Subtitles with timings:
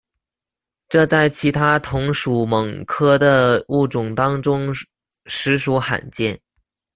[0.89, 4.73] 这在其他同属蠓科的物种当中
[5.27, 6.41] 实属罕见。